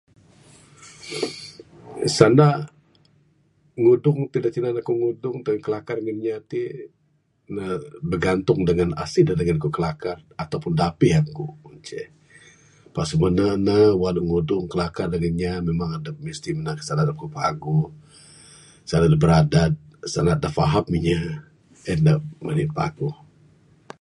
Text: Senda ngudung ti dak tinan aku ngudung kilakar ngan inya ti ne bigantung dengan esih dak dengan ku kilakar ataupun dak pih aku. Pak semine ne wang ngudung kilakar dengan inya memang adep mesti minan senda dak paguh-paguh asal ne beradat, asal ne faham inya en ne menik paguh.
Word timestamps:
Senda 2.15 2.47
ngudung 3.81 4.19
ti 4.31 4.37
dak 4.43 4.53
tinan 4.53 4.79
aku 4.81 4.91
ngudung 5.01 5.37
kilakar 5.65 5.97
ngan 6.01 6.17
inya 6.19 6.37
ti 6.51 6.61
ne 7.55 7.65
bigantung 8.11 8.59
dengan 8.69 8.89
esih 9.03 9.23
dak 9.27 9.37
dengan 9.39 9.61
ku 9.63 9.69
kilakar 9.75 10.17
ataupun 10.43 10.71
dak 10.79 10.93
pih 10.99 11.13
aku. 11.21 11.45
Pak 12.95 13.05
semine 13.09 13.47
ne 13.67 13.77
wang 14.01 14.17
ngudung 14.29 14.65
kilakar 14.71 15.07
dengan 15.11 15.29
inya 15.31 15.51
memang 15.67 15.89
adep 15.97 16.15
mesti 16.25 16.49
minan 16.57 16.77
senda 16.87 17.03
dak 17.09 17.17
paguh-paguh 17.19 17.85
asal 18.85 19.03
ne 19.11 19.17
beradat, 19.23 19.73
asal 20.05 20.23
ne 20.25 20.49
faham 20.57 20.85
inya 20.97 21.21
en 21.91 21.97
ne 22.05 22.13
menik 22.45 22.69
paguh. 22.77 23.15